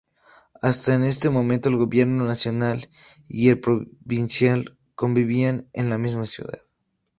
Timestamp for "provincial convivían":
3.59-5.69